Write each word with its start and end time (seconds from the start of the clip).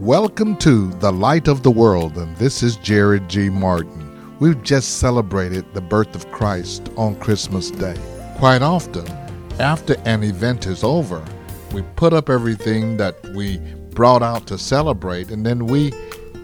Welcome 0.00 0.56
to 0.58 0.92
The 1.00 1.10
Light 1.10 1.48
of 1.48 1.64
the 1.64 1.72
World, 1.72 2.18
and 2.18 2.36
this 2.36 2.62
is 2.62 2.76
Jerry 2.76 3.18
G. 3.26 3.50
Martin. 3.50 4.36
We've 4.38 4.62
just 4.62 4.98
celebrated 4.98 5.64
the 5.74 5.80
birth 5.80 6.14
of 6.14 6.30
Christ 6.30 6.88
on 6.96 7.18
Christmas 7.18 7.72
Day. 7.72 7.96
Quite 8.36 8.62
often, 8.62 9.08
after 9.58 9.96
an 10.04 10.22
event 10.22 10.68
is 10.68 10.84
over, 10.84 11.24
we 11.72 11.82
put 11.96 12.12
up 12.12 12.30
everything 12.30 12.96
that 12.98 13.20
we 13.34 13.58
brought 13.90 14.22
out 14.22 14.46
to 14.46 14.56
celebrate, 14.56 15.32
and 15.32 15.44
then 15.44 15.66
we 15.66 15.92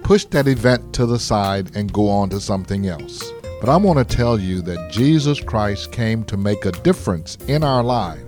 push 0.02 0.24
that 0.24 0.48
event 0.48 0.92
to 0.94 1.06
the 1.06 1.20
side 1.20 1.76
and 1.76 1.92
go 1.92 2.08
on 2.08 2.30
to 2.30 2.40
something 2.40 2.88
else. 2.88 3.30
But 3.60 3.68
I 3.68 3.76
want 3.76 4.00
to 4.00 4.16
tell 4.16 4.36
you 4.36 4.62
that 4.62 4.90
Jesus 4.90 5.38
Christ 5.38 5.92
came 5.92 6.24
to 6.24 6.36
make 6.36 6.64
a 6.64 6.72
difference 6.72 7.38
in 7.46 7.62
our 7.62 7.84
lives. 7.84 8.23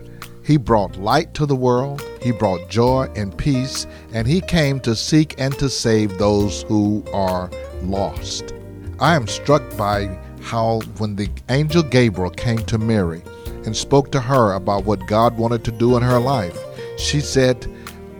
He 0.46 0.58
brought 0.58 0.96
light 0.96 1.34
to 1.34 1.44
the 1.44 1.56
world, 1.56 2.04
He 2.22 2.30
brought 2.30 2.68
joy 2.68 3.10
and 3.16 3.36
peace, 3.36 3.84
and 4.12 4.28
He 4.28 4.40
came 4.40 4.78
to 4.80 4.94
seek 4.94 5.34
and 5.38 5.52
to 5.58 5.68
save 5.68 6.18
those 6.18 6.62
who 6.68 7.02
are 7.12 7.50
lost. 7.82 8.54
I 9.00 9.16
am 9.16 9.26
struck 9.26 9.76
by 9.76 10.16
how, 10.40 10.82
when 10.98 11.16
the 11.16 11.28
angel 11.48 11.82
Gabriel 11.82 12.30
came 12.30 12.58
to 12.66 12.78
Mary 12.78 13.22
and 13.64 13.76
spoke 13.76 14.12
to 14.12 14.20
her 14.20 14.52
about 14.52 14.84
what 14.84 15.08
God 15.08 15.36
wanted 15.36 15.64
to 15.64 15.72
do 15.72 15.96
in 15.96 16.04
her 16.04 16.20
life, 16.20 16.56
she 16.96 17.18
said, 17.18 17.66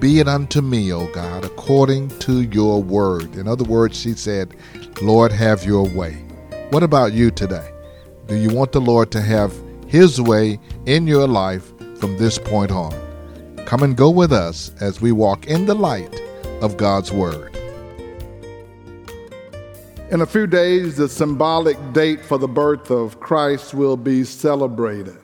Be 0.00 0.18
it 0.18 0.26
unto 0.26 0.60
me, 0.60 0.92
O 0.92 1.06
God, 1.12 1.45
according 1.45 2.08
to 2.18 2.42
your 2.42 2.82
word. 2.82 3.36
In 3.36 3.46
other 3.46 3.62
words, 3.62 4.00
she 4.00 4.14
said, 4.14 4.56
Lord, 5.00 5.30
have 5.30 5.64
your 5.64 5.88
way. 5.88 6.14
What 6.70 6.82
about 6.82 7.12
you 7.12 7.30
today? 7.30 7.70
Do 8.26 8.34
you 8.34 8.50
want 8.50 8.72
the 8.72 8.80
Lord 8.80 9.12
to 9.12 9.22
have 9.22 9.54
His 9.86 10.20
way 10.20 10.58
in 10.86 11.06
your 11.06 11.28
life 11.28 11.72
from 12.00 12.16
this 12.16 12.38
point 12.38 12.70
on. 12.70 12.95
Come 13.64 13.82
and 13.82 13.96
go 13.96 14.10
with 14.10 14.32
us 14.32 14.73
as 14.80 15.00
we 15.00 15.12
walk 15.12 15.46
in 15.46 15.66
the 15.66 15.74
light 15.74 16.20
of 16.60 16.77
God's 16.77 17.12
Word. 17.12 17.56
In 20.10 20.20
a 20.20 20.26
few 20.26 20.46
days, 20.46 20.96
the 20.96 21.09
symbolic 21.09 21.76
date 21.93 22.24
for 22.24 22.38
the 22.38 22.46
birth 22.46 22.90
of 22.93 23.18
Christ 23.18 23.74
will 23.74 23.96
be 23.96 24.23
celebrated. 24.23 25.18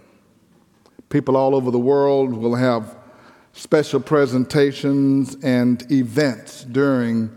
People 1.09 1.37
all 1.37 1.55
over 1.55 1.71
the 1.71 1.79
world 1.79 2.33
will 2.33 2.57
have 2.57 2.97
special 3.53 4.01
presentations 4.01 5.37
and 5.43 5.91
events 5.93 6.65
during 6.65 7.31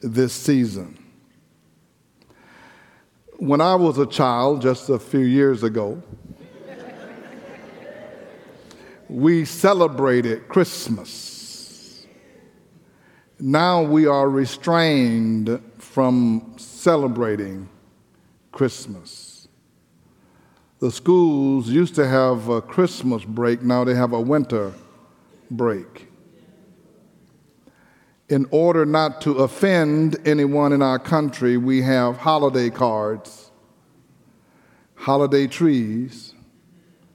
this 0.00 0.32
season. 0.32 0.96
When 3.38 3.60
I 3.60 3.74
was 3.74 3.98
a 3.98 4.06
child, 4.06 4.62
just 4.62 4.88
a 4.88 4.98
few 4.98 5.20
years 5.20 5.62
ago, 5.62 6.02
we 9.08 9.44
celebrated 9.44 10.48
Christmas. 10.48 12.06
Now 13.38 13.82
we 13.82 14.06
are 14.06 14.28
restrained 14.28 15.60
from 15.78 16.54
celebrating 16.56 17.68
Christmas. 18.50 19.48
The 20.78 20.90
schools 20.90 21.68
used 21.68 21.94
to 21.96 22.06
have 22.06 22.48
a 22.48 22.60
Christmas 22.60 23.24
break, 23.24 23.62
now 23.62 23.84
they 23.84 23.94
have 23.94 24.12
a 24.12 24.20
winter 24.20 24.72
break. 25.50 26.08
In 28.28 28.46
order 28.50 28.84
not 28.84 29.20
to 29.20 29.34
offend 29.34 30.16
anyone 30.26 30.72
in 30.72 30.82
our 30.82 30.98
country, 30.98 31.56
we 31.56 31.82
have 31.82 32.16
holiday 32.16 32.70
cards, 32.70 33.52
holiday 34.96 35.46
trees, 35.46 36.34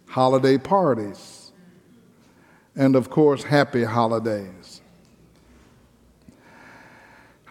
holiday 0.05 0.57
parties 0.57 1.40
and 2.75 2.95
of 2.95 3.09
course, 3.09 3.43
happy 3.43 3.83
holidays. 3.83 4.81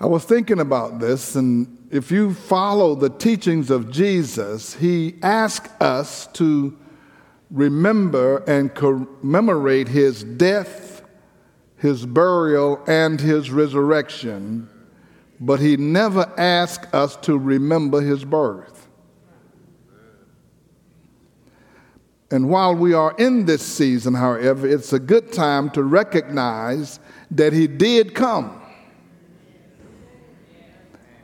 I 0.01 0.07
was 0.07 0.25
thinking 0.25 0.61
about 0.61 0.99
this, 0.99 1.35
and 1.35 1.89
if 1.91 2.11
you 2.11 2.33
follow 2.33 2.95
the 2.95 3.11
teachings 3.11 3.71
of 3.71 3.91
Jesus, 3.91 4.75
he 4.75 5.17
asks 5.23 5.69
us 5.81 6.27
to 6.35 6.77
remember 7.51 8.39
and 8.47 8.75
commemorate 8.75 9.89
his 9.89 10.25
death, 10.25 11.03
his 11.77 12.07
burial, 12.07 12.83
and 12.87 13.21
his 13.21 13.51
resurrection, 13.51 14.69
but 15.39 15.61
he 15.61 15.77
never 15.77 16.33
asks 16.39 16.93
us 16.95 17.17
to 17.17 17.37
remember 17.37 18.01
his 18.01 18.25
birth. 18.25 18.89
And 22.31 22.49
while 22.49 22.75
we 22.75 22.95
are 22.95 23.15
in 23.19 23.47
this 23.47 23.63
season, 23.63 24.15
however, 24.15 24.67
it's 24.67 24.93
a 24.93 25.01
good 25.01 25.33
time 25.33 25.71
to 25.71 25.83
recognize 25.83 27.01
that 27.33 27.53
He 27.53 27.67
did 27.67 28.15
come 28.15 28.61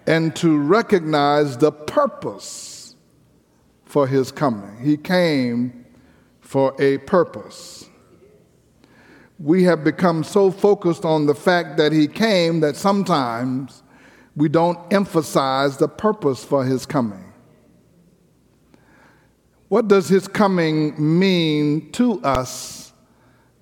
and 0.06 0.34
to 0.36 0.58
recognize 0.58 1.58
the 1.58 1.70
purpose 1.70 2.96
for 3.84 4.08
His 4.08 4.32
coming. 4.32 4.78
He 4.82 4.96
came 4.96 5.84
for 6.40 6.74
a 6.80 6.98
purpose. 6.98 7.88
We 9.38 9.64
have 9.64 9.84
become 9.84 10.24
so 10.24 10.50
focused 10.50 11.04
on 11.04 11.26
the 11.26 11.34
fact 11.34 11.76
that 11.76 11.92
He 11.92 12.08
came 12.08 12.60
that 12.60 12.74
sometimes 12.74 13.84
we 14.34 14.48
don't 14.48 14.92
emphasize 14.92 15.76
the 15.76 15.88
purpose 15.88 16.44
for 16.44 16.64
His 16.64 16.84
coming. 16.84 17.25
What 19.68 19.88
does 19.88 20.08
his 20.08 20.28
coming 20.28 20.94
mean 21.18 21.90
to 21.92 22.22
us 22.22 22.92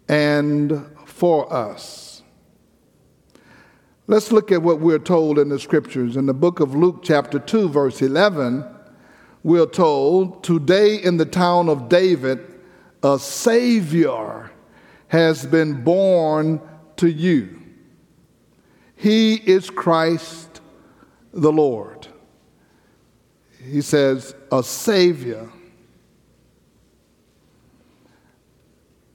and 0.07 0.87
for 1.07 1.51
us? 1.51 2.23
Let's 4.07 4.31
look 4.31 4.53
at 4.53 4.61
what 4.61 4.81
we're 4.81 4.99
told 4.99 5.39
in 5.39 5.49
the 5.49 5.59
scriptures. 5.59 6.19
In 6.19 6.27
the 6.27 6.35
book 6.35 6.61
of 6.61 6.75
Luke, 6.75 7.01
chapter 7.03 7.39
2, 7.39 7.71
verse 7.71 8.03
11, 8.03 8.67
we're 9.43 9.65
told, 9.65 10.45
Today 10.45 10.97
in 10.97 11.17
the 11.17 11.25
town 11.25 11.71
of 11.71 11.89
David, 11.89 12.41
a 13.03 13.19
Savior 13.19 14.51
has 15.09 15.47
been 15.47 15.83
born 15.83 16.61
to 16.97 17.11
you. 17.11 17.63
He 18.95 19.37
is 19.37 19.71
Christ 19.71 20.61
the 21.33 21.53
Lord. 21.53 22.09
He 23.63 23.81
says, 23.81 24.35
A 24.53 24.63
Savior 24.63 25.49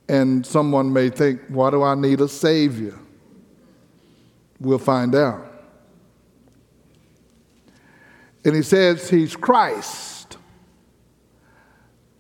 And 0.10 0.46
someone 0.46 0.92
may 0.92 1.10
think, 1.10 1.40
why 1.50 1.70
do 1.70 1.84
I 1.84 1.94
need 1.94 2.20
a 2.20 2.28
Savior? 2.28 2.98
We'll 4.60 4.80
find 4.80 5.14
out. 5.14 5.46
And 8.44 8.56
he 8.56 8.64
says 8.64 9.08
he's 9.10 9.36
Christ, 9.36 10.38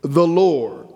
the 0.01 0.27
Lord. 0.27 0.87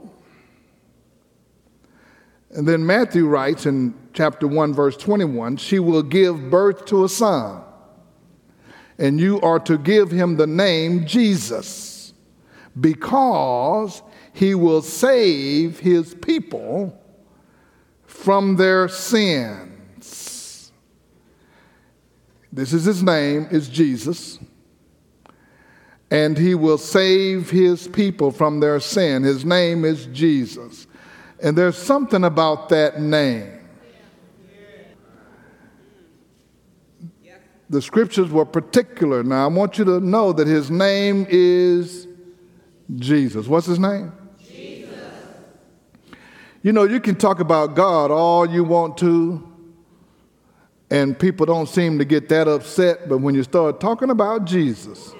And 2.51 2.67
then 2.67 2.85
Matthew 2.85 3.25
writes 3.25 3.65
in 3.65 3.95
chapter 4.13 4.45
1, 4.45 4.73
verse 4.73 4.95
21 4.95 5.57
she 5.57 5.79
will 5.79 6.03
give 6.03 6.51
birth 6.51 6.85
to 6.85 7.05
a 7.05 7.09
son, 7.09 7.63
and 8.99 9.19
you 9.19 9.41
are 9.41 9.59
to 9.61 9.79
give 9.79 10.11
him 10.11 10.37
the 10.37 10.45
name 10.45 11.07
Jesus, 11.07 12.13
because 12.79 14.03
he 14.33 14.55
will 14.55 14.81
save 14.81 15.79
his 15.79 16.13
people 16.15 16.99
from 18.05 18.55
their 18.55 18.87
sins. 18.87 20.71
This 22.51 22.73
is 22.73 22.85
his 22.85 23.03
name, 23.03 23.47
is 23.51 23.69
Jesus. 23.69 24.39
And 26.11 26.37
he 26.37 26.53
will 26.53 26.77
save 26.77 27.49
his 27.49 27.87
people 27.87 28.31
from 28.31 28.59
their 28.59 28.79
sin. 28.79 29.23
His 29.23 29.43
name 29.43 29.85
is 29.85 30.05
Jesus. 30.07 30.85
And 31.41 31.57
there's 31.57 31.77
something 31.77 32.23
about 32.23 32.69
that 32.69 33.01
name. 33.01 33.59
The 37.69 37.81
scriptures 37.81 38.29
were 38.29 38.45
particular. 38.45 39.23
Now, 39.23 39.45
I 39.45 39.47
want 39.47 39.79
you 39.79 39.85
to 39.85 39.99
know 39.99 40.31
that 40.33 40.45
his 40.45 40.69
name 40.69 41.25
is 41.27 42.07
Jesus. 42.95 43.47
What's 43.47 43.65
his 43.65 43.79
name? 43.79 44.11
You 46.63 46.71
know, 46.71 46.85
you 46.85 47.01
can 47.01 47.15
talk 47.15 47.41
about 47.41 47.75
God 47.75 48.09
all 48.09 48.49
you 48.49 48.63
want 48.63 48.97
to, 48.99 49.45
and 50.89 51.19
people 51.19 51.45
don't 51.45 51.67
seem 51.67 51.99
to 51.99 52.05
get 52.05 52.29
that 52.29 52.47
upset, 52.47 53.09
but 53.09 53.17
when 53.17 53.35
you 53.35 53.43
start 53.43 53.81
talking 53.81 54.09
about 54.09 54.45
Jesus, 54.45 55.13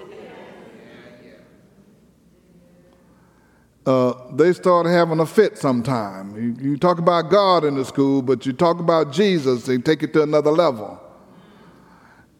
uh, 3.84 4.14
they 4.32 4.54
start 4.54 4.86
having 4.86 5.20
a 5.20 5.26
fit 5.26 5.58
sometime. 5.58 6.34
You, 6.34 6.70
you 6.70 6.76
talk 6.78 6.96
about 6.98 7.30
God 7.30 7.66
in 7.66 7.74
the 7.74 7.84
school, 7.84 8.22
but 8.22 8.46
you 8.46 8.54
talk 8.54 8.80
about 8.80 9.12
Jesus, 9.12 9.66
they 9.66 9.76
take 9.76 10.02
it 10.02 10.14
to 10.14 10.22
another 10.22 10.50
level. 10.50 10.98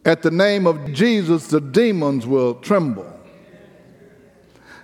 At 0.07 0.23
the 0.23 0.31
name 0.31 0.67
of 0.67 0.95
Jesus, 0.95 1.49
the 1.49 1.61
demons 1.61 2.27
will 2.27 2.55
tremble. 2.55 3.11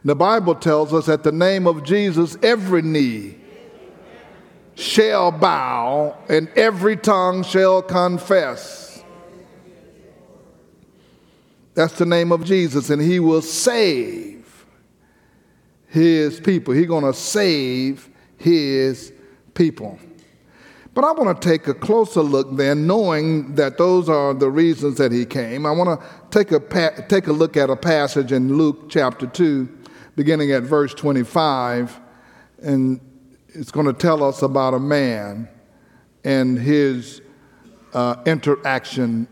The 0.05 0.15
Bible 0.15 0.57
tells 0.57 0.93
us 0.93 1.09
at 1.09 1.23
the 1.23 1.33
name 1.33 1.67
of 1.67 1.85
Jesus, 1.85 2.37
every 2.43 2.83
knee 2.83 3.40
shall 4.81 5.31
bow 5.31 6.17
and 6.29 6.49
every 6.57 6.97
tongue 6.97 7.43
shall 7.43 7.83
confess 7.83 8.91
That's 11.75 11.97
the 11.97 12.07
name 12.07 12.33
of 12.33 12.45
Jesus, 12.45 12.91
and 12.91 13.01
he 13.01 13.21
will 13.21 13.43
save 13.43 14.67
his 15.87 16.41
people. 16.41 16.75
He's 16.75 16.87
going 16.87 17.05
to 17.05 17.15
save 17.15 18.09
his 18.37 19.13
people. 19.55 19.99
But 20.93 21.05
I 21.05 21.13
want 21.13 21.41
to 21.41 21.49
take 21.49 21.69
a 21.69 21.75
closer 21.75 22.21
look 22.21 22.57
then, 22.57 22.87
knowing 22.87 23.55
that 23.55 23.79
those 23.79 24.09
are 24.09 24.35
the 24.35 24.51
reasons 24.51 24.99
that 24.99 25.13
he 25.13 25.25
came. 25.25 25.65
I 25.65 25.71
want 25.71 26.01
to 26.01 26.07
take 26.31 26.51
a, 26.51 26.59
pa- 26.61 27.03
take 27.09 27.29
a 27.29 27.33
look 27.33 27.57
at 27.57 27.71
a 27.71 27.77
passage 27.77 28.33
in 28.33 28.57
Luke 28.57 28.91
chapter 28.91 29.27
2, 29.27 29.69
beginning 30.17 30.51
at 30.51 30.65
verse 30.65 30.93
25, 30.93 31.99
and 32.63 33.01
it's 33.55 33.71
going 33.71 33.87
to 33.87 33.93
tell 33.93 34.23
us 34.23 34.43
about 34.43 34.75
a 34.75 34.79
man 34.79 35.49
and 36.25 36.59
his 36.59 37.21
uh, 37.93 38.17
interaction 38.27 39.27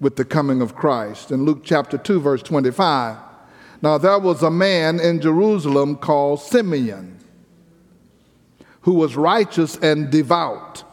with 0.00 0.16
the 0.16 0.24
coming 0.24 0.60
of 0.60 0.76
Christ. 0.76 1.30
In 1.30 1.44
Luke 1.44 1.62
chapter 1.64 1.98
2, 1.98 2.20
verse 2.20 2.42
25, 2.42 3.16
now 3.82 3.98
there 3.98 4.18
was 4.18 4.42
a 4.42 4.50
man 4.50 5.00
in 5.00 5.20
Jerusalem 5.20 5.96
called 5.96 6.40
Simeon 6.40 7.18
who 8.82 8.94
was 8.94 9.16
righteous 9.16 9.76
and 9.78 10.10
devout. 10.10 10.84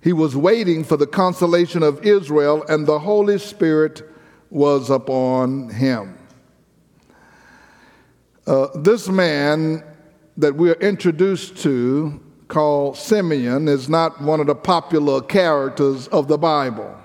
He 0.00 0.12
was 0.12 0.34
waiting 0.34 0.84
for 0.84 0.96
the 0.96 1.06
consolation 1.06 1.82
of 1.82 2.04
Israel, 2.06 2.64
and 2.68 2.86
the 2.86 3.00
Holy 3.00 3.38
Spirit 3.38 4.02
was 4.50 4.90
upon 4.90 5.68
him. 5.70 6.18
Uh, 8.46 8.68
this 8.76 9.08
man 9.08 9.84
that 10.36 10.54
we're 10.54 10.74
introduced 10.74 11.56
to, 11.58 12.20
called 12.48 12.96
Simeon, 12.96 13.68
is 13.68 13.88
not 13.88 14.20
one 14.20 14.40
of 14.40 14.46
the 14.46 14.54
popular 14.54 15.20
characters 15.20 16.08
of 16.08 16.28
the 16.28 16.38
Bible. 16.38 16.96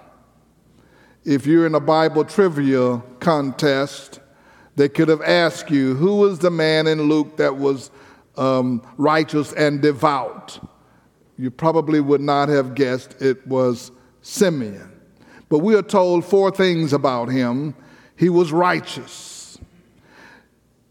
If 1.23 1.45
you're 1.45 1.65
in 1.65 1.75
a 1.75 1.79
Bible 1.79 2.23
trivia 2.23 3.01
contest, 3.19 4.19
they 4.75 4.87
could 4.87 5.09
have 5.09 5.21
asked 5.21 5.69
you, 5.69 5.95
who 5.95 6.17
was 6.17 6.39
the 6.39 6.51
man 6.51 6.87
in 6.87 7.01
Luke 7.03 7.37
that 7.37 7.57
was 7.57 7.91
um, 8.37 8.81
righteous 8.97 9.51
and 9.53 9.81
devout? 9.81 10.59
You 11.37 11.51
probably 11.51 11.99
would 11.99 12.21
not 12.21 12.49
have 12.49 12.75
guessed 12.75 13.21
it 13.21 13.45
was 13.45 13.91
Simeon. 14.21 14.91
But 15.49 15.59
we 15.59 15.75
are 15.75 15.81
told 15.81 16.25
four 16.25 16.51
things 16.51 16.93
about 16.93 17.29
him. 17.29 17.75
He 18.15 18.29
was 18.29 18.51
righteous, 18.51 19.36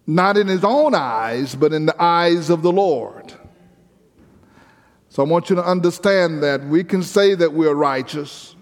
not 0.07 0.37
in 0.37 0.47
his 0.47 0.63
own 0.63 0.95
eyes, 0.95 1.55
but 1.55 1.73
in 1.73 1.87
the 1.87 2.03
eyes 2.03 2.49
of 2.51 2.63
the 2.63 2.73
Lord. 2.73 3.33
So 5.09 5.25
I 5.25 5.27
want 5.27 5.51
you 5.51 5.57
to 5.57 5.65
understand 5.65 6.43
that 6.43 6.65
we 6.65 6.85
can 6.85 7.03
say 7.03 7.35
that 7.35 7.53
we're 7.53 7.75
righteous, 7.75 8.55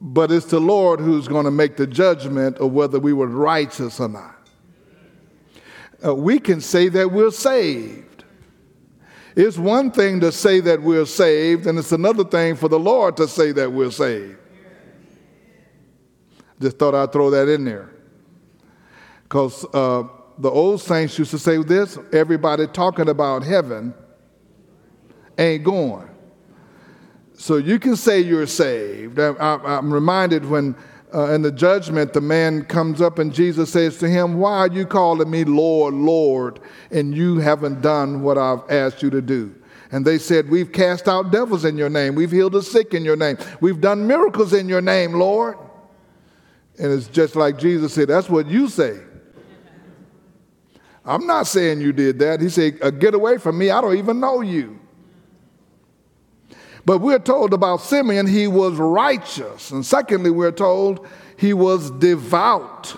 but 0.00 0.30
it's 0.30 0.46
the 0.46 0.60
Lord 0.60 1.00
who's 1.00 1.26
going 1.26 1.46
to 1.46 1.50
make 1.50 1.76
the 1.76 1.86
judgment 1.86 2.58
of 2.58 2.72
whether 2.72 3.00
we 3.00 3.12
were 3.12 3.26
righteous 3.26 3.98
or 3.98 4.08
not. 4.08 4.36
Uh, 6.04 6.14
we 6.14 6.38
can 6.38 6.60
say 6.60 6.88
that 6.90 7.10
we're 7.10 7.30
saved. 7.30 8.24
It's 9.34 9.58
one 9.58 9.90
thing 9.90 10.20
to 10.20 10.30
say 10.30 10.60
that 10.60 10.82
we're 10.82 11.06
saved, 11.06 11.66
and 11.66 11.78
it's 11.78 11.92
another 11.92 12.24
thing 12.24 12.54
for 12.54 12.68
the 12.68 12.78
Lord 12.78 13.16
to 13.16 13.26
say 13.26 13.52
that 13.52 13.72
we're 13.72 13.90
saved. 13.90 14.38
Just 16.60 16.78
thought 16.78 16.94
I'd 16.94 17.12
throw 17.12 17.30
that 17.30 17.48
in 17.48 17.64
there. 17.64 17.95
Because 19.28 19.64
uh, 19.74 20.04
the 20.38 20.50
old 20.50 20.80
saints 20.80 21.18
used 21.18 21.32
to 21.32 21.38
say 21.38 21.56
this 21.62 21.98
everybody 22.12 22.66
talking 22.68 23.08
about 23.08 23.42
heaven 23.42 23.92
ain't 25.36 25.64
going. 25.64 26.08
So 27.34 27.56
you 27.56 27.78
can 27.78 27.96
say 27.96 28.20
you're 28.20 28.46
saved. 28.46 29.18
I, 29.18 29.58
am 29.64 29.92
reminded 29.92 30.44
when 30.44 30.76
uh, 31.12 31.32
in 31.32 31.42
the 31.42 31.50
judgment 31.50 32.12
the 32.12 32.20
man 32.20 32.64
comes 32.64 33.00
up 33.00 33.18
and 33.18 33.32
Jesus 33.32 33.72
says 33.72 33.98
to 33.98 34.08
him, 34.08 34.38
Why 34.38 34.58
are 34.58 34.68
you 34.68 34.86
calling 34.86 35.28
me 35.28 35.44
Lord, 35.44 35.94
Lord, 35.94 36.60
and 36.90 37.14
you 37.14 37.38
haven't 37.38 37.82
done 37.82 38.22
what 38.22 38.38
I've 38.38 38.62
asked 38.70 39.02
you 39.02 39.10
to 39.10 39.20
do? 39.20 39.54
And 39.90 40.04
they 40.04 40.18
said, 40.18 40.48
We've 40.48 40.72
cast 40.72 41.08
out 41.08 41.32
devils 41.32 41.64
in 41.64 41.76
your 41.76 41.90
name. 41.90 42.14
We've 42.14 42.30
healed 42.30 42.52
the 42.52 42.62
sick 42.62 42.94
in 42.94 43.04
your 43.04 43.16
name. 43.16 43.38
We've 43.60 43.80
done 43.80 44.06
miracles 44.06 44.52
in 44.52 44.68
your 44.68 44.80
name, 44.80 45.12
Lord. 45.12 45.58
And 46.78 46.92
it's 46.92 47.08
just 47.08 47.36
like 47.36 47.58
Jesus 47.58 47.92
said, 47.92 48.08
That's 48.08 48.30
what 48.30 48.46
you 48.46 48.68
say. 48.68 48.98
I'm 51.06 51.26
not 51.26 51.46
saying 51.46 51.80
you 51.80 51.92
did 51.92 52.18
that. 52.18 52.40
He 52.40 52.48
said, 52.48 52.78
uh, 52.82 52.90
Get 52.90 53.14
away 53.14 53.38
from 53.38 53.56
me. 53.56 53.70
I 53.70 53.80
don't 53.80 53.96
even 53.96 54.18
know 54.18 54.40
you. 54.40 54.78
But 56.84 56.98
we're 56.98 57.18
told 57.18 57.52
about 57.52 57.80
Simeon, 57.80 58.26
he 58.26 58.46
was 58.46 58.74
righteous. 58.74 59.70
And 59.70 59.84
secondly, 59.84 60.30
we're 60.30 60.52
told 60.52 61.06
he 61.36 61.52
was 61.52 61.90
devout. 61.92 62.96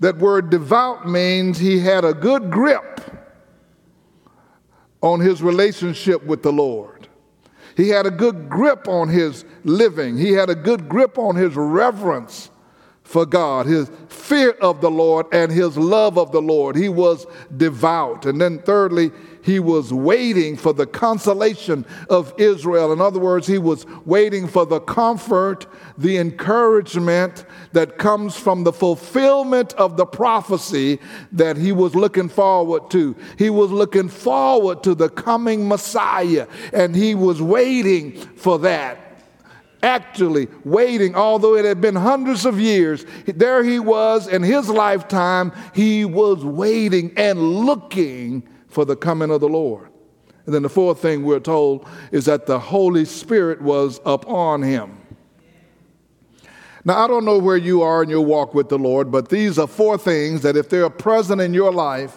That 0.00 0.18
word 0.18 0.50
devout 0.50 1.08
means 1.08 1.58
he 1.58 1.80
had 1.80 2.04
a 2.04 2.14
good 2.14 2.50
grip 2.50 3.00
on 5.00 5.20
his 5.20 5.42
relationship 5.42 6.24
with 6.24 6.42
the 6.42 6.52
Lord. 6.52 7.08
He 7.76 7.88
had 7.88 8.06
a 8.06 8.10
good 8.10 8.48
grip 8.48 8.88
on 8.88 9.08
his 9.08 9.44
living. 9.64 10.16
He 10.16 10.32
had 10.32 10.50
a 10.50 10.54
good 10.54 10.88
grip 10.88 11.18
on 11.18 11.36
his 11.36 11.54
reverence 11.54 12.50
for 13.08 13.24
God, 13.24 13.64
his 13.64 13.90
fear 14.10 14.50
of 14.60 14.82
the 14.82 14.90
Lord, 14.90 15.24
and 15.32 15.50
his 15.50 15.78
love 15.78 16.18
of 16.18 16.30
the 16.30 16.42
Lord. 16.42 16.76
He 16.76 16.90
was 16.90 17.26
devout. 17.56 18.26
And 18.26 18.38
then, 18.38 18.58
thirdly, 18.58 19.12
he 19.42 19.60
was 19.60 19.94
waiting 19.94 20.58
for 20.58 20.74
the 20.74 20.86
consolation 20.86 21.86
of 22.10 22.34
Israel. 22.36 22.92
In 22.92 23.00
other 23.00 23.18
words, 23.18 23.46
he 23.46 23.56
was 23.56 23.86
waiting 24.04 24.46
for 24.46 24.66
the 24.66 24.80
comfort, 24.80 25.66
the 25.96 26.18
encouragement 26.18 27.46
that 27.72 27.96
comes 27.96 28.36
from 28.36 28.64
the 28.64 28.74
fulfillment 28.74 29.72
of 29.74 29.96
the 29.96 30.04
prophecy 30.04 31.00
that 31.32 31.56
he 31.56 31.72
was 31.72 31.94
looking 31.94 32.28
forward 32.28 32.90
to. 32.90 33.16
He 33.38 33.48
was 33.48 33.70
looking 33.70 34.10
forward 34.10 34.82
to 34.82 34.94
the 34.94 35.08
coming 35.08 35.66
Messiah, 35.66 36.46
and 36.74 36.94
he 36.94 37.14
was 37.14 37.40
waiting 37.40 38.12
for 38.36 38.58
that 38.58 39.07
actually 39.82 40.48
waiting, 40.64 41.14
although 41.14 41.54
it 41.56 41.64
had 41.64 41.80
been 41.80 41.94
hundreds 41.94 42.44
of 42.44 42.60
years. 42.60 43.04
There 43.26 43.62
he 43.62 43.78
was 43.78 44.28
in 44.28 44.42
his 44.42 44.68
lifetime, 44.68 45.52
he 45.74 46.04
was 46.04 46.44
waiting 46.44 47.12
and 47.16 47.40
looking 47.40 48.46
for 48.68 48.84
the 48.84 48.96
coming 48.96 49.30
of 49.30 49.40
the 49.40 49.48
Lord. 49.48 49.88
And 50.46 50.54
then 50.54 50.62
the 50.62 50.68
fourth 50.68 51.00
thing 51.00 51.24
we're 51.24 51.40
told 51.40 51.86
is 52.10 52.24
that 52.24 52.46
the 52.46 52.58
Holy 52.58 53.04
Spirit 53.04 53.60
was 53.60 54.00
upon 54.06 54.62
him. 54.62 54.96
Now, 56.84 57.04
I 57.04 57.06
don't 57.06 57.26
know 57.26 57.38
where 57.38 57.58
you 57.58 57.82
are 57.82 58.02
in 58.02 58.08
your 58.08 58.24
walk 58.24 58.54
with 58.54 58.70
the 58.70 58.78
Lord, 58.78 59.12
but 59.12 59.28
these 59.28 59.58
are 59.58 59.66
four 59.66 59.98
things 59.98 60.40
that 60.42 60.56
if 60.56 60.70
they're 60.70 60.88
present 60.88 61.40
in 61.40 61.52
your 61.52 61.70
life, 61.70 62.16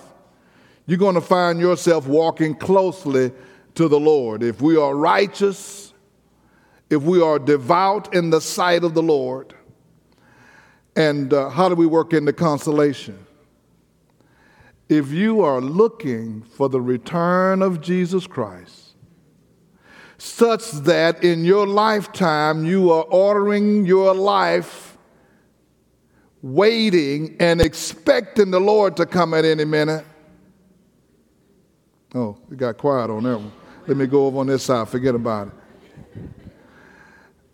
you're 0.86 0.98
going 0.98 1.16
to 1.16 1.22
find 1.22 1.60
yourself 1.60 2.08
walking 2.08 2.56
closely 2.56 3.34
to 3.76 3.88
the 3.88 4.00
Lord. 4.00 4.44
If 4.44 4.62
we 4.62 4.78
are 4.78 4.96
righteous, 4.96 5.91
if 6.92 7.02
we 7.02 7.22
are 7.22 7.40
devout 7.40 8.14
in 8.14 8.30
the 8.30 8.42
sight 8.42 8.84
of 8.84 8.94
the 8.94 9.02
Lord, 9.02 9.56
and 10.96 11.34
uh, 11.34 11.50
how 11.50 11.70
do 11.70 11.76
we 11.76 11.86
work 11.86 12.14
into 12.14 12.34
consolation? 12.34 13.26
if 14.92 15.10
you 15.10 15.40
are 15.40 15.62
looking 15.62 16.42
for 16.42 16.68
the 16.68 16.82
return 16.82 17.62
of 17.62 17.80
Jesus 17.80 18.28
Christ, 18.28 18.94
such 20.18 20.70
that 20.72 21.24
in 21.24 21.46
your 21.46 21.66
lifetime 21.66 22.66
you 22.66 22.92
are 22.92 23.04
ordering 23.04 23.86
your 23.86 24.14
life, 24.14 24.98
waiting 26.42 27.38
and 27.40 27.62
expecting 27.62 28.52
the 28.52 28.60
Lord 28.60 28.98
to 28.98 29.06
come 29.06 29.34
at 29.34 29.46
any 29.46 29.64
minute. 29.64 30.06
Oh, 32.14 32.38
it 32.52 32.58
got 32.58 32.78
quiet 32.78 33.10
on 33.10 33.24
that 33.24 33.38
one. 33.38 33.52
Let 33.88 33.96
me 33.96 34.08
go 34.08 34.26
over 34.26 34.40
on 34.40 34.48
this 34.48 34.64
side, 34.64 34.90
forget 34.90 35.16
about 35.16 35.48
it. 35.48 35.54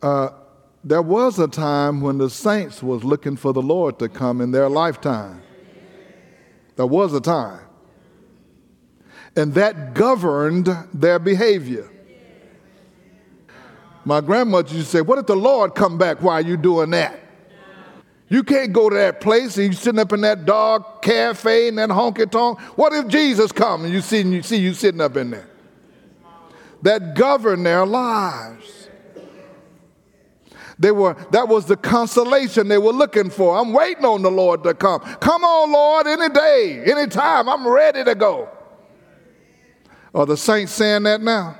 Uh, 0.01 0.29
there 0.83 1.01
was 1.01 1.39
a 1.39 1.47
time 1.47 2.01
when 2.01 2.17
the 2.17 2.29
saints 2.29 2.81
was 2.81 3.03
looking 3.03 3.35
for 3.35 3.51
the 3.51 3.61
Lord 3.61 3.99
to 3.99 4.07
come 4.07 4.41
in 4.41 4.51
their 4.51 4.69
lifetime. 4.69 5.41
There 6.75 6.85
was 6.85 7.13
a 7.13 7.19
time. 7.19 7.61
And 9.35 9.53
that 9.55 9.93
governed 9.93 10.69
their 10.93 11.19
behavior. 11.19 11.89
My 14.05 14.21
grandmother 14.21 14.73
used 14.73 14.85
to 14.85 14.97
say, 14.97 15.01
What 15.01 15.19
if 15.19 15.25
the 15.25 15.35
Lord 15.35 15.75
come 15.75 15.97
back 15.97 16.21
while 16.21 16.43
you 16.43 16.55
doing 16.55 16.91
that? 16.91 17.19
You 18.29 18.43
can't 18.43 18.73
go 18.73 18.89
to 18.89 18.95
that 18.95 19.21
place 19.21 19.57
and 19.57 19.67
you 19.67 19.73
sitting 19.73 19.99
up 19.99 20.11
in 20.11 20.21
that 20.21 20.45
dark 20.45 21.01
cafe 21.01 21.69
and 21.69 21.77
that 21.77 21.89
honky 21.89 22.29
tonk. 22.29 22.59
What 22.77 22.93
if 22.93 23.07
Jesus 23.07 23.51
come 23.51 23.85
and 23.85 23.93
you 23.93 24.01
see 24.01 24.21
you 24.21 24.41
see 24.43 24.57
you 24.57 24.73
sitting 24.73 25.01
up 25.01 25.17
in 25.17 25.31
there? 25.31 25.49
That 26.81 27.15
govern 27.15 27.63
their 27.63 27.85
lives. 27.85 28.76
They 30.79 30.91
were, 30.91 31.15
that 31.31 31.47
was 31.47 31.65
the 31.65 31.75
consolation 31.75 32.67
they 32.67 32.77
were 32.77 32.91
looking 32.91 33.29
for. 33.29 33.57
I'm 33.57 33.73
waiting 33.73 34.05
on 34.05 34.21
the 34.21 34.29
Lord 34.29 34.63
to 34.63 34.73
come. 34.73 34.99
Come 35.01 35.43
on, 35.43 35.71
Lord, 35.71 36.07
any 36.07 36.29
day, 36.29 36.83
any 36.85 37.07
time. 37.07 37.49
I'm 37.49 37.67
ready 37.67 38.03
to 38.03 38.13
go. 38.13 38.49
Are 40.13 40.25
the 40.25 40.37
saints 40.37 40.73
saying 40.73 41.03
that 41.03 41.21
now? 41.21 41.57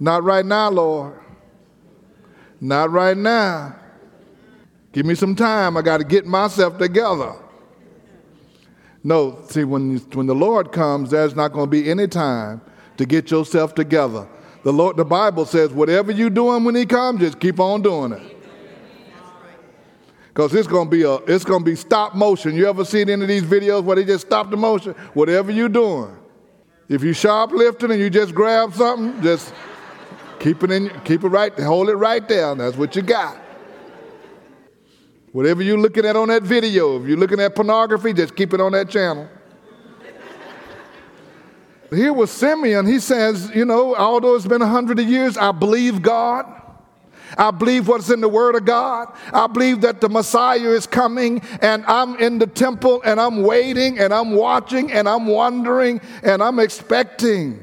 Not 0.00 0.24
right 0.24 0.44
now, 0.44 0.70
Lord. 0.70 1.20
Not 2.60 2.90
right 2.90 3.16
now. 3.16 3.76
Give 4.92 5.04
me 5.04 5.14
some 5.14 5.34
time. 5.34 5.76
I 5.76 5.82
got 5.82 5.98
to 5.98 6.04
get 6.04 6.26
myself 6.26 6.78
together. 6.78 7.34
No, 9.04 9.42
see, 9.48 9.62
when, 9.62 9.98
when 9.98 10.26
the 10.26 10.34
Lord 10.34 10.72
comes, 10.72 11.10
there's 11.10 11.36
not 11.36 11.52
going 11.52 11.66
to 11.66 11.70
be 11.70 11.90
any 11.90 12.08
time 12.08 12.60
to 12.96 13.06
get 13.06 13.30
yourself 13.30 13.74
together. 13.74 14.26
The 14.66 14.72
Lord, 14.72 14.96
the 14.96 15.04
Bible 15.04 15.46
says, 15.46 15.70
whatever 15.70 16.10
you're 16.10 16.28
doing 16.28 16.64
when 16.64 16.74
He 16.74 16.86
comes, 16.86 17.20
just 17.20 17.38
keep 17.38 17.60
on 17.60 17.82
doing 17.82 18.10
it. 18.10 18.36
Because 20.26 20.52
it's 20.56 20.66
gonna 20.66 20.90
be 20.90 21.02
a 21.02 21.14
it's 21.18 21.44
gonna 21.44 21.62
be 21.62 21.76
stop 21.76 22.16
motion. 22.16 22.56
You 22.56 22.68
ever 22.68 22.84
seen 22.84 23.08
any 23.08 23.22
of 23.22 23.28
these 23.28 23.44
videos 23.44 23.84
where 23.84 23.94
they 23.94 24.04
just 24.04 24.26
stop 24.26 24.50
the 24.50 24.56
motion? 24.56 24.94
Whatever 25.14 25.52
you're 25.52 25.68
doing. 25.68 26.18
If 26.88 27.04
you 27.04 27.12
shoplifting 27.12 27.92
and 27.92 28.00
you 28.00 28.10
just 28.10 28.34
grab 28.34 28.74
something, 28.74 29.22
just 29.22 29.54
keep 30.40 30.64
it 30.64 30.72
in, 30.72 30.90
keep 31.04 31.22
it 31.22 31.28
right, 31.28 31.56
hold 31.60 31.88
it 31.88 31.94
right 31.94 32.26
there. 32.28 32.52
That's 32.56 32.76
what 32.76 32.96
you 32.96 33.02
got. 33.02 33.36
Whatever 35.30 35.62
you're 35.62 35.78
looking 35.78 36.04
at 36.04 36.16
on 36.16 36.26
that 36.26 36.42
video, 36.42 37.00
if 37.00 37.06
you're 37.06 37.18
looking 37.18 37.38
at 37.38 37.54
pornography, 37.54 38.12
just 38.12 38.34
keep 38.34 38.52
it 38.52 38.60
on 38.60 38.72
that 38.72 38.90
channel. 38.90 39.28
Here 41.90 42.12
was 42.12 42.30
Simeon, 42.30 42.86
he 42.86 42.98
says, 42.98 43.50
you 43.54 43.64
know, 43.64 43.94
although 43.94 44.34
it's 44.34 44.46
been 44.46 44.62
a 44.62 44.66
hundred 44.66 44.98
years, 45.00 45.36
I 45.36 45.52
believe 45.52 46.02
God. 46.02 46.62
I 47.36 47.50
believe 47.50 47.88
what's 47.88 48.10
in 48.10 48.20
the 48.20 48.28
Word 48.28 48.54
of 48.54 48.64
God. 48.64 49.12
I 49.32 49.46
believe 49.46 49.80
that 49.82 50.00
the 50.00 50.08
Messiah 50.08 50.70
is 50.70 50.86
coming, 50.86 51.42
and 51.60 51.84
I'm 51.86 52.16
in 52.16 52.38
the 52.38 52.46
temple, 52.46 53.02
and 53.04 53.20
I'm 53.20 53.42
waiting, 53.42 53.98
and 53.98 54.14
I'm 54.14 54.32
watching, 54.32 54.92
and 54.92 55.08
I'm 55.08 55.26
wondering, 55.26 56.00
and 56.22 56.42
I'm 56.42 56.58
expecting. 56.58 57.62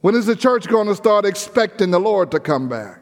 When 0.00 0.14
is 0.14 0.26
the 0.26 0.36
church 0.36 0.66
going 0.66 0.88
to 0.88 0.94
start 0.94 1.24
expecting 1.24 1.90
the 1.90 2.00
Lord 2.00 2.30
to 2.32 2.40
come 2.40 2.68
back? 2.68 3.00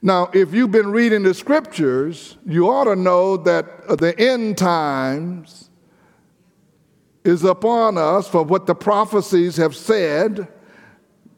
Now, 0.00 0.30
if 0.32 0.52
you've 0.52 0.72
been 0.72 0.90
reading 0.90 1.22
the 1.22 1.34
scriptures, 1.34 2.36
you 2.46 2.68
ought 2.68 2.84
to 2.84 2.96
know 2.96 3.36
that 3.38 3.98
the 3.98 4.18
end 4.18 4.58
times 4.58 5.70
is 7.24 7.44
upon 7.44 7.96
us 7.96 8.28
for 8.28 8.42
what 8.42 8.66
the 8.66 8.74
prophecies 8.74 9.56
have 9.56 9.76
said 9.76 10.48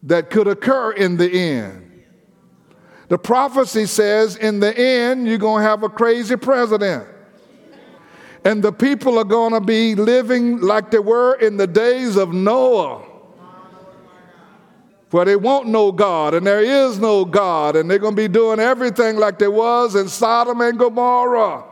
that 0.02 0.30
could 0.30 0.48
occur 0.48 0.92
in 0.92 1.16
the 1.16 1.30
end. 1.30 1.80
The 3.08 3.18
prophecy 3.18 3.86
says 3.86 4.36
in 4.36 4.60
the 4.60 4.76
end, 4.76 5.26
you're 5.26 5.38
going 5.38 5.62
to 5.62 5.68
have 5.68 5.82
a 5.82 5.88
crazy 5.88 6.36
president. 6.36 7.06
And 8.44 8.62
the 8.62 8.72
people 8.72 9.18
are 9.18 9.24
going 9.24 9.52
to 9.52 9.60
be 9.60 9.94
living 9.94 10.60
like 10.60 10.90
they 10.90 10.98
were 10.98 11.34
in 11.34 11.56
the 11.56 11.66
days 11.66 12.16
of 12.16 12.32
Noah, 12.32 13.02
where 15.10 15.24
they 15.24 15.36
won't 15.36 15.68
know 15.68 15.92
God 15.92 16.34
and 16.34 16.46
there 16.46 16.62
is 16.62 16.98
no 16.98 17.24
God, 17.24 17.76
and 17.76 17.90
they're 17.90 17.98
going 17.98 18.16
to 18.16 18.22
be 18.22 18.28
doing 18.28 18.58
everything 18.58 19.16
like 19.16 19.38
there 19.38 19.50
was 19.50 19.94
in 19.94 20.08
Sodom 20.08 20.60
and 20.60 20.78
Gomorrah. 20.78 21.64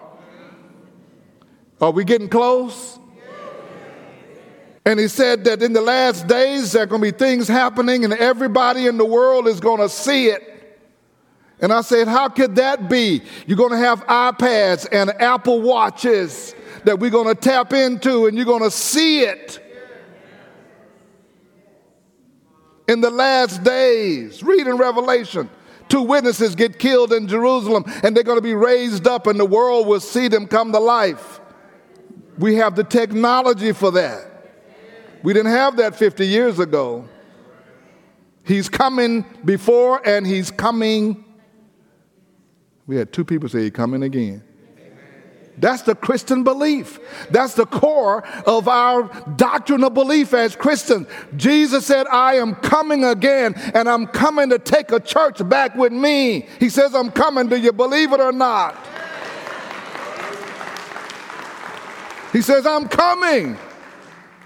Are 1.80 1.90
we 1.90 2.04
getting 2.04 2.28
close? 2.28 2.98
And 4.84 4.98
he 4.98 5.06
said 5.06 5.44
that 5.44 5.62
in 5.62 5.72
the 5.72 5.80
last 5.80 6.26
days, 6.26 6.72
there 6.72 6.82
are 6.82 6.86
going 6.86 7.02
to 7.02 7.12
be 7.12 7.16
things 7.16 7.46
happening, 7.46 8.04
and 8.04 8.12
everybody 8.12 8.86
in 8.86 8.98
the 8.98 9.04
world 9.04 9.46
is 9.46 9.60
going 9.60 9.80
to 9.80 9.88
see 9.88 10.26
it. 10.26 10.48
And 11.60 11.72
I 11.72 11.82
said, 11.82 12.08
How 12.08 12.28
could 12.28 12.56
that 12.56 12.90
be? 12.90 13.22
You're 13.46 13.56
going 13.56 13.70
to 13.70 13.78
have 13.78 14.04
iPads 14.06 14.88
and 14.90 15.10
Apple 15.22 15.62
Watches 15.62 16.54
that 16.84 16.98
we're 16.98 17.10
going 17.10 17.32
to 17.32 17.40
tap 17.40 17.72
into, 17.72 18.26
and 18.26 18.36
you're 18.36 18.46
going 18.46 18.64
to 18.64 18.70
see 18.70 19.20
it 19.20 19.60
in 22.88 23.00
the 23.00 23.10
last 23.10 23.62
days. 23.62 24.42
Read 24.42 24.66
in 24.66 24.76
Revelation. 24.76 25.48
Two 25.88 26.02
witnesses 26.02 26.56
get 26.56 26.80
killed 26.80 27.12
in 27.12 27.28
Jerusalem, 27.28 27.84
and 28.02 28.16
they're 28.16 28.24
going 28.24 28.38
to 28.38 28.42
be 28.42 28.54
raised 28.54 29.06
up, 29.06 29.28
and 29.28 29.38
the 29.38 29.44
world 29.44 29.86
will 29.86 30.00
see 30.00 30.26
them 30.26 30.48
come 30.48 30.72
to 30.72 30.80
life. 30.80 31.40
We 32.38 32.56
have 32.56 32.74
the 32.74 32.84
technology 32.84 33.72
for 33.72 33.92
that. 33.92 34.31
We 35.22 35.32
didn't 35.32 35.52
have 35.52 35.76
that 35.76 35.94
50 35.96 36.26
years 36.26 36.58
ago. 36.58 37.08
He's 38.44 38.68
coming 38.68 39.24
before, 39.44 40.06
and 40.06 40.26
he's 40.26 40.50
coming 40.50 41.24
we 42.86 42.96
had 42.96 43.12
two 43.12 43.24
people 43.24 43.48
say, 43.48 43.62
He 43.62 43.70
coming 43.70 44.02
again. 44.02 44.42
That's 45.58 45.82
the 45.82 45.94
Christian 45.94 46.44
belief. 46.44 46.98
That's 47.30 47.54
the 47.54 47.66
core 47.66 48.26
of 48.46 48.68
our 48.68 49.04
doctrinal 49.36 49.90
belief 49.90 50.32
as 50.32 50.56
Christians. 50.56 51.06
Jesus 51.36 51.86
said, 51.86 52.06
I 52.08 52.34
am 52.34 52.54
coming 52.56 53.04
again, 53.04 53.54
and 53.74 53.88
I'm 53.88 54.06
coming 54.06 54.48
to 54.48 54.58
take 54.58 54.92
a 54.92 54.98
church 54.98 55.46
back 55.48 55.74
with 55.74 55.92
me. 55.92 56.48
He 56.58 56.70
says, 56.70 56.94
I'm 56.94 57.10
coming. 57.10 57.48
Do 57.48 57.56
you 57.56 57.72
believe 57.72 58.12
it 58.12 58.20
or 58.20 58.32
not? 58.32 58.76
He 62.32 62.40
says, 62.40 62.66
I'm 62.66 62.88
coming. 62.88 63.58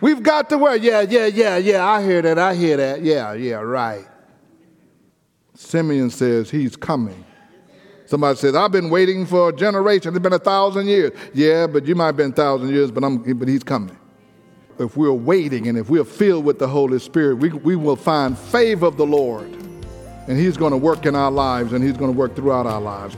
We've 0.00 0.22
got 0.22 0.50
to 0.50 0.58
wear, 0.58 0.76
yeah, 0.76 1.00
yeah, 1.02 1.26
yeah, 1.26 1.56
yeah, 1.56 1.86
I 1.86 2.02
hear 2.02 2.22
that, 2.22 2.38
I 2.38 2.54
hear 2.54 2.76
that, 2.76 3.02
yeah, 3.02 3.32
yeah, 3.32 3.56
right. 3.56 4.06
Simeon 5.54 6.10
says, 6.10 6.50
He's 6.50 6.76
coming. 6.76 7.24
Somebody 8.06 8.38
says, 8.38 8.54
I've 8.54 8.70
been 8.70 8.88
waiting 8.88 9.26
for 9.26 9.48
a 9.48 9.52
generation. 9.52 10.14
It's 10.14 10.22
been 10.22 10.32
a 10.32 10.38
thousand 10.38 10.86
years. 10.86 11.12
Yeah, 11.34 11.66
but 11.66 11.86
you 11.86 11.96
might 11.96 12.06
have 12.06 12.16
been 12.16 12.30
a 12.30 12.34
thousand 12.34 12.68
years, 12.68 12.92
but, 12.92 13.02
I'm, 13.02 13.18
but 13.18 13.48
he's 13.48 13.64
coming. 13.64 13.96
If 14.78 14.96
we're 14.96 15.12
waiting 15.12 15.66
and 15.66 15.76
if 15.76 15.90
we're 15.90 16.04
filled 16.04 16.44
with 16.44 16.60
the 16.60 16.68
Holy 16.68 17.00
Spirit, 17.00 17.36
we, 17.36 17.48
we 17.48 17.74
will 17.74 17.96
find 17.96 18.38
favor 18.38 18.86
of 18.86 18.96
the 18.96 19.06
Lord. 19.06 19.48
And 20.28 20.38
he's 20.38 20.56
going 20.56 20.70
to 20.70 20.76
work 20.76 21.04
in 21.04 21.16
our 21.16 21.30
lives 21.32 21.72
and 21.72 21.82
he's 21.82 21.96
going 21.96 22.12
to 22.12 22.16
work 22.16 22.36
throughout 22.36 22.66
our 22.66 22.80
lives. 22.80 23.16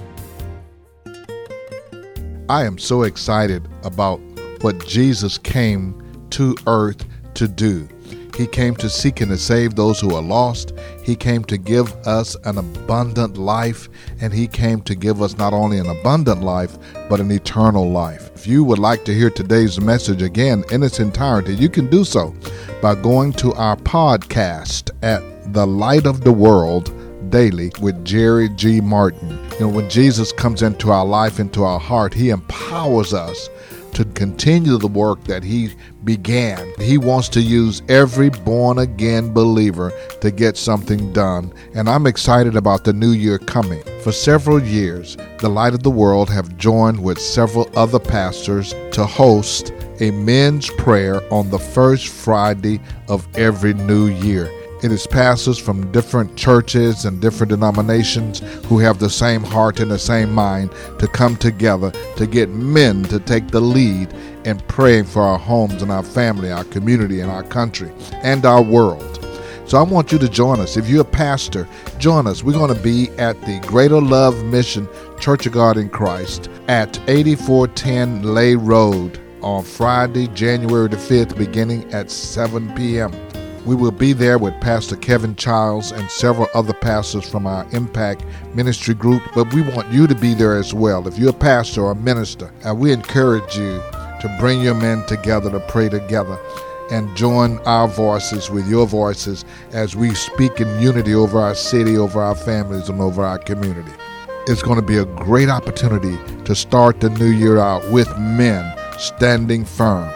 I 2.48 2.64
am 2.64 2.78
so 2.78 3.02
excited 3.02 3.68
about 3.82 4.20
what 4.62 4.86
Jesus 4.86 5.36
came 5.36 6.02
to 6.30 6.56
earth 6.66 7.04
to 7.34 7.48
do. 7.48 7.88
He 8.38 8.46
came 8.46 8.76
to 8.76 8.88
seek 8.88 9.20
and 9.20 9.32
to 9.32 9.36
save 9.36 9.74
those 9.74 10.00
who 10.00 10.14
are 10.14 10.22
lost. 10.22 10.72
He 11.02 11.16
came 11.16 11.42
to 11.46 11.58
give 11.58 11.92
us 12.06 12.36
an 12.44 12.58
abundant 12.58 13.36
life, 13.36 13.88
and 14.20 14.32
He 14.32 14.46
came 14.46 14.80
to 14.82 14.94
give 14.94 15.20
us 15.20 15.36
not 15.36 15.52
only 15.52 15.78
an 15.78 15.88
abundant 15.88 16.42
life, 16.44 16.78
but 17.10 17.18
an 17.18 17.32
eternal 17.32 17.90
life. 17.90 18.30
If 18.36 18.46
you 18.46 18.62
would 18.62 18.78
like 18.78 19.04
to 19.06 19.14
hear 19.14 19.28
today's 19.28 19.80
message 19.80 20.22
again 20.22 20.62
in 20.70 20.84
its 20.84 21.00
entirety, 21.00 21.56
you 21.56 21.68
can 21.68 21.90
do 21.90 22.04
so 22.04 22.32
by 22.80 22.94
going 22.94 23.32
to 23.34 23.54
our 23.54 23.76
podcast 23.76 24.92
at 25.02 25.52
The 25.52 25.66
Light 25.66 26.06
of 26.06 26.20
the 26.20 26.32
World 26.32 26.92
Daily 27.30 27.72
with 27.80 28.04
Jerry 28.04 28.48
G. 28.50 28.80
Martin. 28.80 29.30
You 29.54 29.60
know, 29.62 29.68
when 29.68 29.90
Jesus 29.90 30.32
comes 30.32 30.62
into 30.62 30.92
our 30.92 31.04
life, 31.04 31.40
into 31.40 31.64
our 31.64 31.80
heart, 31.80 32.14
He 32.14 32.30
empowers 32.30 33.12
us 33.12 33.50
to 33.92 34.04
continue 34.04 34.76
the 34.78 34.86
work 34.86 35.24
that 35.24 35.42
he 35.42 35.70
began. 36.04 36.72
He 36.78 36.98
wants 36.98 37.28
to 37.30 37.40
use 37.40 37.82
every 37.88 38.30
born 38.30 38.78
again 38.78 39.32
believer 39.32 39.92
to 40.20 40.30
get 40.30 40.56
something 40.56 41.12
done, 41.12 41.52
and 41.74 41.88
I'm 41.88 42.06
excited 42.06 42.56
about 42.56 42.84
the 42.84 42.92
new 42.92 43.12
year 43.12 43.38
coming. 43.38 43.82
For 44.02 44.12
several 44.12 44.62
years, 44.62 45.16
the 45.38 45.48
Light 45.48 45.74
of 45.74 45.82
the 45.82 45.90
World 45.90 46.30
have 46.30 46.56
joined 46.56 47.02
with 47.02 47.18
several 47.20 47.68
other 47.76 47.98
pastors 47.98 48.74
to 48.92 49.04
host 49.04 49.72
a 50.00 50.10
men's 50.12 50.70
prayer 50.70 51.20
on 51.32 51.50
the 51.50 51.58
first 51.58 52.08
Friday 52.08 52.80
of 53.08 53.26
every 53.36 53.74
new 53.74 54.06
year. 54.06 54.50
It 54.80 54.92
is 54.92 55.08
pastors 55.08 55.58
from 55.58 55.90
different 55.90 56.36
churches 56.36 57.04
and 57.04 57.20
different 57.20 57.50
denominations 57.50 58.38
who 58.66 58.78
have 58.78 59.00
the 59.00 59.10
same 59.10 59.42
heart 59.42 59.80
and 59.80 59.90
the 59.90 59.98
same 59.98 60.32
mind 60.32 60.70
to 61.00 61.08
come 61.08 61.36
together 61.36 61.90
to 62.16 62.26
get 62.28 62.50
men 62.50 63.02
to 63.04 63.18
take 63.18 63.48
the 63.48 63.60
lead 63.60 64.12
in 64.44 64.60
praying 64.68 65.06
for 65.06 65.22
our 65.22 65.38
homes 65.38 65.82
and 65.82 65.90
our 65.90 66.04
family, 66.04 66.52
our 66.52 66.62
community, 66.62 67.20
and 67.20 67.30
our 67.30 67.42
country, 67.42 67.90
and 68.22 68.46
our 68.46 68.62
world. 68.62 69.16
So 69.66 69.78
I 69.78 69.82
want 69.82 70.12
you 70.12 70.18
to 70.18 70.28
join 70.28 70.60
us. 70.60 70.76
If 70.76 70.88
you're 70.88 71.02
a 71.02 71.04
pastor, 71.04 71.66
join 71.98 72.28
us. 72.28 72.44
We're 72.44 72.52
going 72.52 72.72
to 72.72 72.80
be 72.80 73.10
at 73.18 73.40
the 73.42 73.58
Greater 73.66 74.00
Love 74.00 74.44
Mission 74.44 74.88
Church 75.18 75.44
of 75.44 75.52
God 75.54 75.76
in 75.76 75.90
Christ 75.90 76.48
at 76.68 77.00
8410 77.08 78.22
Lay 78.22 78.54
Road 78.54 79.20
on 79.42 79.64
Friday, 79.64 80.28
January 80.28 80.88
the 80.88 80.96
5th, 80.96 81.36
beginning 81.36 81.92
at 81.92 82.12
7 82.12 82.74
p.m. 82.76 83.12
We 83.64 83.74
will 83.74 83.90
be 83.90 84.12
there 84.12 84.38
with 84.38 84.58
Pastor 84.60 84.96
Kevin 84.96 85.36
Childs 85.36 85.92
and 85.92 86.10
several 86.10 86.48
other 86.54 86.72
pastors 86.72 87.28
from 87.28 87.46
our 87.46 87.66
Impact 87.72 88.24
Ministry 88.54 88.94
Group, 88.94 89.22
but 89.34 89.52
we 89.52 89.62
want 89.62 89.92
you 89.92 90.06
to 90.06 90.14
be 90.14 90.32
there 90.32 90.56
as 90.56 90.72
well. 90.72 91.06
If 91.06 91.18
you're 91.18 91.30
a 91.30 91.34
pastor 91.34 91.82
or 91.82 91.90
a 91.92 91.94
minister, 91.94 92.50
and 92.64 92.78
we 92.78 92.92
encourage 92.92 93.56
you 93.56 93.82
to 94.20 94.36
bring 94.40 94.62
your 94.62 94.74
men 94.74 95.04
together 95.06 95.50
to 95.50 95.60
pray 95.60 95.88
together 95.88 96.38
and 96.90 97.14
join 97.16 97.58
our 97.60 97.86
voices 97.86 98.50
with 98.50 98.66
your 98.68 98.86
voices 98.86 99.44
as 99.72 99.94
we 99.94 100.14
speak 100.14 100.60
in 100.60 100.80
unity 100.80 101.14
over 101.14 101.38
our 101.38 101.54
city, 101.54 101.98
over 101.98 102.22
our 102.22 102.34
families, 102.34 102.88
and 102.88 103.00
over 103.00 103.22
our 103.22 103.38
community. 103.38 103.92
It's 104.46 104.62
going 104.62 104.80
to 104.80 104.86
be 104.86 104.96
a 104.96 105.04
great 105.04 105.50
opportunity 105.50 106.16
to 106.44 106.54
start 106.54 107.00
the 107.00 107.10
new 107.10 107.26
year 107.28 107.58
out 107.58 107.88
with 107.90 108.08
men 108.18 108.74
standing 108.98 109.64
firm. 109.64 110.10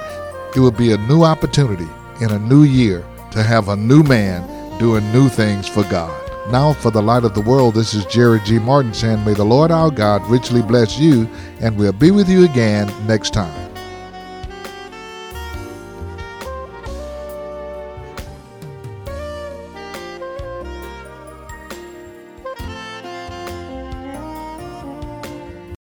It 0.57 0.61
will 0.61 0.71
be 0.71 0.93
a 0.93 0.97
new 0.97 1.23
opportunity 1.23 1.89
in 2.21 2.31
a 2.31 2.39
new 2.39 2.63
year 2.63 3.05
to 3.33 3.43
have 3.43 3.69
a 3.69 3.77
new 3.77 4.03
man 4.03 4.47
doing 4.79 5.11
new 5.13 5.29
things 5.29 5.69
for 5.69 5.83
God. 5.85 6.19
Now, 6.51 6.73
for 6.73 6.91
the 6.91 7.03
light 7.03 7.25
of 7.25 7.35
the 7.35 7.41
world, 7.41 7.75
this 7.75 7.95
is 7.95 8.05
Jerry 8.07 8.41
G. 8.45 8.59
Martin 8.59 8.93
saying, 8.93 9.25
May 9.25 9.35
the 9.35 9.45
Lord 9.45 9.71
our 9.71 9.91
God 9.91 10.27
richly 10.29 10.61
bless 10.61 10.99
you, 10.99 11.29
and 11.61 11.77
we'll 11.77 11.93
be 11.93 12.11
with 12.11 12.29
you 12.29 12.45
again 12.45 12.93
next 13.07 13.33
time. 13.33 13.72